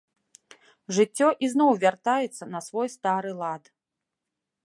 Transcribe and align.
Жыццё 0.95 1.27
ізноў 1.49 1.71
вяртаецца 1.83 2.43
на 2.55 2.59
свой 2.71 2.87
стары 2.97 3.31
лад. 3.43 3.63